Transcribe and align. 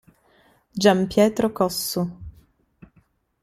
Gian 0.79 1.05
Pietro 1.07 1.51
Cossu 1.51 2.01